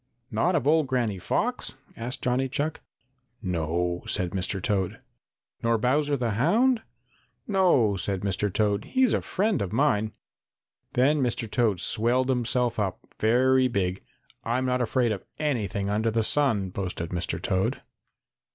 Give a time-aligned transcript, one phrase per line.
[0.31, 2.81] "Not of old Granny Fox?" asked Johnny Chuck.
[3.43, 4.59] "No," said Mr.
[4.59, 4.97] Toad.
[5.61, 6.81] "Nor Bowser the Hound?"
[7.47, 8.51] "No," said Mr.
[8.51, 8.85] Toad.
[8.85, 10.13] "He's a friend of mine."
[10.93, 11.47] Then Mr.
[11.47, 14.01] Toad swelled himself up very big.
[14.43, 17.39] "I'm not afraid of anything under the sun," boasted Mr.
[17.39, 17.79] Toad.